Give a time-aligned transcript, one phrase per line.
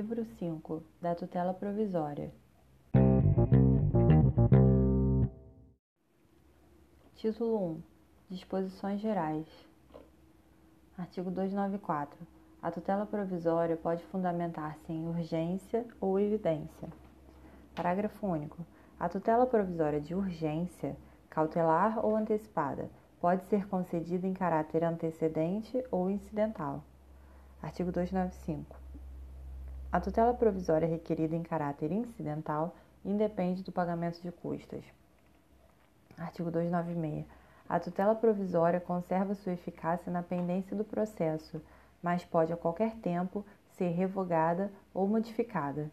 [0.00, 2.32] Livro 5 da Tutela Provisória.
[7.16, 7.82] Título 1
[8.30, 9.46] Disposições Gerais.
[10.96, 12.18] Artigo 294.
[12.62, 16.88] A tutela provisória pode fundamentar-se em urgência ou evidência.
[17.74, 18.64] Parágrafo único.
[18.98, 20.96] A tutela provisória de urgência,
[21.28, 22.88] cautelar ou antecipada,
[23.20, 26.82] pode ser concedida em caráter antecedente ou incidental.
[27.60, 28.89] Artigo 295.
[29.92, 34.84] A tutela provisória requerida em caráter incidental independe do pagamento de custas.
[36.16, 37.26] Artigo 296.
[37.68, 41.60] A tutela provisória conserva sua eficácia na pendência do processo,
[42.00, 45.90] mas pode a qualquer tempo ser revogada ou modificada.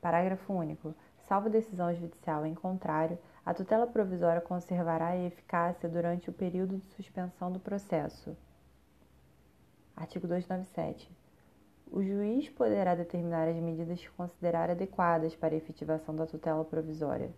[0.00, 0.94] Parágrafo único.
[1.28, 6.86] Salvo decisão judicial em contrário, a tutela provisória conservará a eficácia durante o período de
[6.94, 8.34] suspensão do processo.
[9.94, 11.19] Artigo 297.
[11.92, 17.32] O juiz poderá determinar as medidas que considerar adequadas para a efetivação da tutela provisória.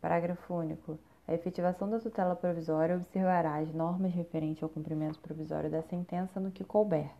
[0.00, 0.98] Parágrafo único.
[1.26, 6.50] A efetivação da tutela provisória observará as normas referentes ao cumprimento provisório da sentença no
[6.50, 7.10] que couber.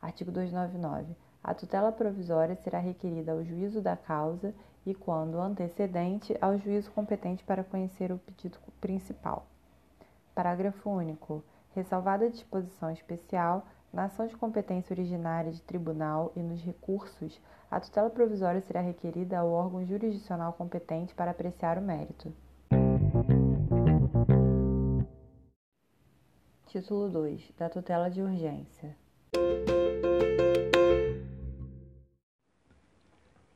[0.00, 1.16] Artigo 299.
[1.42, 4.54] A tutela provisória será requerida ao juízo da causa
[4.86, 9.44] e, quando antecedente, ao juízo competente para conhecer o pedido principal.
[10.36, 11.42] Parágrafo único
[11.74, 17.38] ressalvada a disposição especial, na ação de competência originária de tribunal e nos recursos,
[17.70, 22.32] a tutela provisória será requerida ao órgão jurisdicional competente para apreciar o mérito.
[26.66, 28.96] Título 2 da tutela de urgência.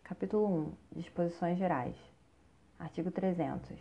[0.05, 0.47] Capítulo
[0.93, 1.97] 1 Disposições gerais.
[2.79, 3.79] Artigo 300.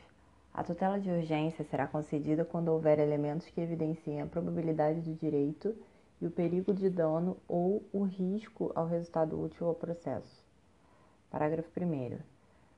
[0.54, 5.76] A tutela de urgência será concedida quando houver elementos que evidenciem a probabilidade do direito
[6.22, 10.44] e o perigo de dano ou o risco ao resultado útil ao processo.
[11.30, 12.20] Parágrafo 1.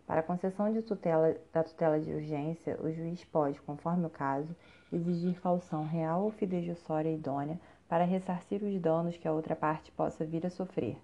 [0.07, 4.55] Para a concessão de tutela, da tutela de urgência, o juiz pode, conforme o caso,
[4.91, 7.59] exigir calção real ou fidejussória idônea
[7.89, 10.97] para ressarcir os danos que a outra parte possa vir a sofrer,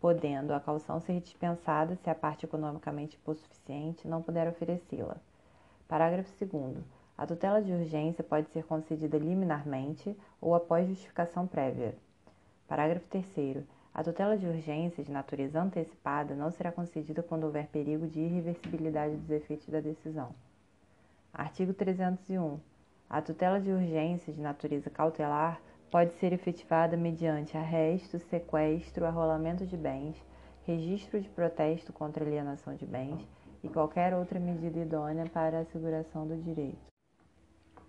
[0.00, 5.16] podendo a calção ser dispensada se a parte economicamente hipossuficiente não puder oferecê-la.
[5.88, 7.03] Parágrafo 2.
[7.16, 11.94] A tutela de urgência pode ser concedida liminarmente ou após justificação prévia.
[12.66, 13.64] Parágrafo 3.
[13.94, 19.14] A tutela de urgência de natureza antecipada não será concedida quando houver perigo de irreversibilidade
[19.16, 20.34] dos efeitos da decisão.
[21.32, 22.58] Artigo 301.
[23.08, 25.60] A tutela de urgência de natureza cautelar
[25.92, 30.20] pode ser efetivada mediante arresto, sequestro, arrolamento de bens,
[30.64, 33.24] registro de protesto contra alienação de bens
[33.62, 36.93] e qualquer outra medida idônea para a asseguração do direito.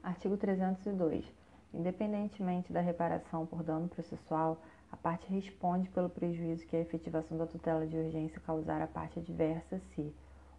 [0.05, 1.25] Artigo 302.
[1.73, 4.61] Independentemente da reparação por dano processual,
[4.91, 9.17] a parte responde pelo prejuízo que a efetivação da tutela de urgência causar à parte
[9.17, 10.13] adversa se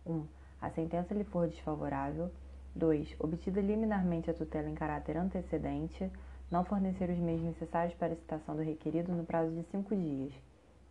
[0.05, 0.13] 1.
[0.13, 0.27] Um,
[0.61, 2.29] a sentença lhe for desfavorável
[2.75, 3.15] 2.
[3.21, 6.11] Obtida liminarmente a tutela em caráter antecedente,
[6.51, 10.35] não fornecer os meios necessários para a citação do requerido no prazo de cinco dias.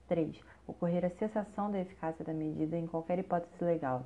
[0.07, 0.33] 3.
[0.65, 4.05] Ocorrer a cessação da eficácia da medida em qualquer hipótese legal.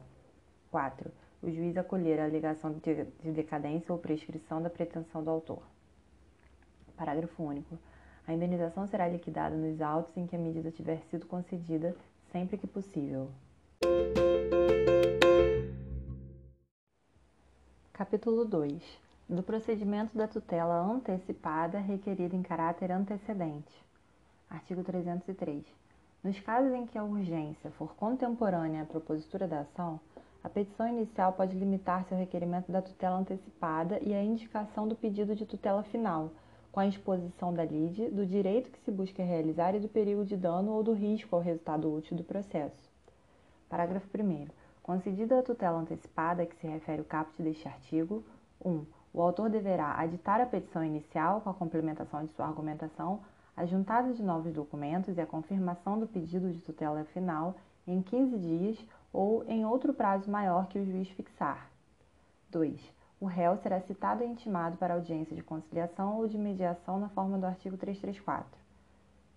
[0.72, 1.12] 4.
[1.42, 5.64] O juiz acolher a alegação de decadência ou prescrição da pretensão do autor.
[6.98, 7.78] Parágrafo único.
[8.28, 11.96] A indenização será liquidada nos autos em que a medida tiver sido concedida,
[12.32, 13.30] sempre que possível.
[17.94, 23.72] Capítulo 2 do procedimento da tutela antecipada requerida em caráter antecedente.
[24.50, 25.64] Artigo 303.
[26.24, 30.00] Nos casos em que a urgência for contemporânea à propositura da ação,
[30.42, 35.36] a petição inicial pode limitar-se ao requerimento da tutela antecipada e à indicação do pedido
[35.36, 36.32] de tutela final,
[36.72, 40.38] com a exposição da lide, do direito que se busca realizar e do perigo de
[40.38, 42.90] dano ou do risco ao resultado útil do processo.
[43.68, 44.48] Parágrafo 1.
[44.82, 48.24] Concedida a tutela antecipada a que se refere o caput deste artigo,
[48.64, 48.86] 1.
[49.14, 53.20] o autor deverá aditar a petição inicial com a complementação de sua argumentação,
[53.58, 58.38] a juntada de novos documentos e a confirmação do pedido de tutela final em 15
[58.38, 61.70] dias ou em outro prazo maior que o juiz fixar.
[62.50, 62.80] 2.
[63.20, 67.38] O réu será citado e intimado para audiência de conciliação ou de mediação na forma
[67.38, 68.60] do artigo 334.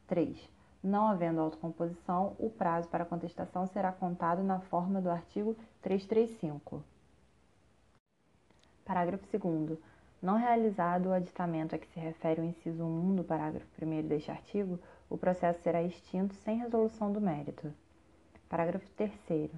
[0.06, 0.48] 3.
[0.82, 6.82] Não havendo autocomposição, o prazo para contestação será contado na forma do artigo 335.
[8.84, 9.78] Parágrafo 2.
[10.20, 14.30] Não realizado o aditamento a que se refere o inciso 1 do parágrafo 1 deste
[14.30, 14.78] artigo,
[15.10, 17.72] o processo será extinto sem resolução do mérito.
[18.52, 19.50] Parágrafo 3.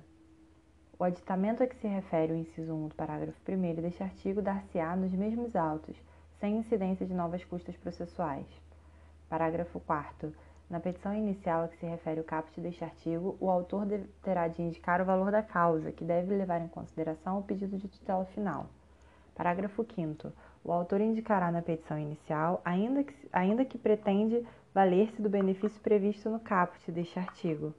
[0.96, 4.94] O aditamento a que se refere o inciso 1 do parágrafo 1 deste artigo dar-se-á
[4.94, 6.00] nos mesmos autos,
[6.38, 8.46] sem incidência de novas custas processuais.
[9.28, 10.32] Parágrafo 4.
[10.70, 13.84] Na petição inicial a que se refere o caput deste artigo, o autor
[14.22, 17.88] terá de indicar o valor da causa, que deve levar em consideração o pedido de
[17.88, 18.68] tutela final.
[19.34, 20.32] Parágrafo 5
[20.62, 26.30] O autor indicará na petição inicial, ainda que, ainda que pretende valer-se do benefício previsto
[26.30, 27.74] no caput deste artigo.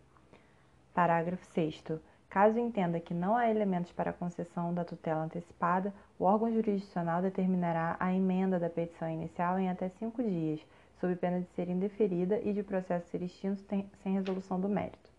[0.95, 1.83] Parágrafo 6
[2.29, 7.97] Caso entenda que não há elementos para concessão da tutela antecipada, o órgão jurisdicional determinará
[7.99, 10.65] a emenda da petição inicial em até cinco dias,
[11.01, 15.09] sob pena de ser indeferida e de processo ser extinto sem resolução do mérito.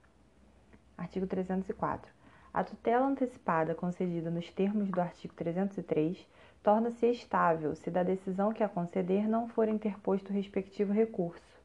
[0.97, 2.11] Artigo 304.
[2.55, 6.27] A tutela antecipada concedida nos termos do artigo 303
[6.63, 11.61] torna-se estável se da decisão que a conceder não for interposto o respectivo recurso.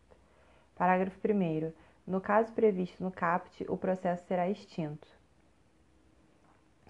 [0.75, 1.71] Parágrafo 1.
[2.11, 5.07] No caso previsto no CAPT, o processo será extinto.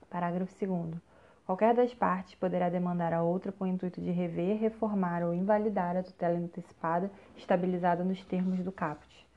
[0.10, 1.00] Parágrafo 2.
[1.46, 5.96] Qualquer das partes poderá demandar a outra com o intuito de rever, reformar ou invalidar
[5.96, 9.28] a tutela antecipada estabilizada nos termos do caput.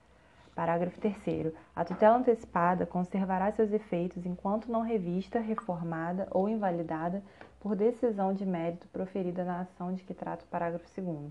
[0.54, 1.52] Parágrafo 3.
[1.76, 7.22] A tutela antecipada conservará seus efeitos enquanto não revista, reformada ou invalidada
[7.60, 11.31] por decisão de mérito proferida na ação de que trata o parágrafo 2.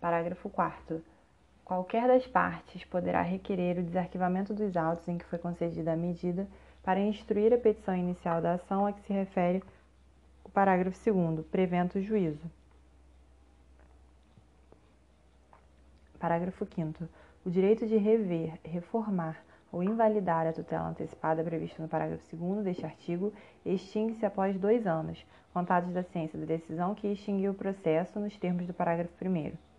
[0.00, 1.04] Parágrafo 4.
[1.70, 6.48] Qualquer das partes poderá requerer o desarquivamento dos autos em que foi concedida a medida
[6.82, 9.62] para instruir a petição inicial da ação a que se refere
[10.42, 12.42] o parágrafo 2, prevento o juízo.
[16.18, 17.08] Parágrafo 5.
[17.46, 19.40] O direito de rever, reformar
[19.70, 23.32] ou invalidar a tutela antecipada prevista no parágrafo 2 deste artigo
[23.64, 25.24] extingue-se após dois anos,
[25.54, 29.69] contados da ciência da decisão que extinguiu o processo nos termos do parágrafo 1.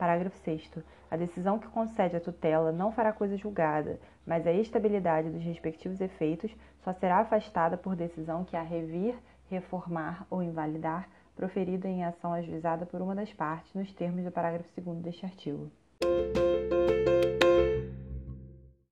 [0.00, 0.70] Parágrafo 6.
[1.10, 6.00] A decisão que concede a tutela não fará coisa julgada, mas a estabilidade dos respectivos
[6.00, 6.50] efeitos
[6.82, 9.14] só será afastada por decisão que a revir,
[9.50, 11.06] reformar ou invalidar,
[11.36, 15.70] proferida em ação ajuizada por uma das partes nos termos do parágrafo 2 deste artigo.